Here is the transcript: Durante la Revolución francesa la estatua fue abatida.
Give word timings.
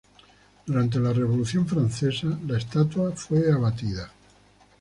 Durante 0.65 0.99
la 0.99 1.13
Revolución 1.13 1.67
francesa 1.67 2.25
la 2.47 2.57
estatua 2.57 3.11
fue 3.11 3.51
abatida. 3.51 4.11